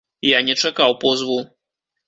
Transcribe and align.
Я 0.29 0.39
не 0.47 0.55
чакаў 0.63 0.97
позву. 1.05 1.39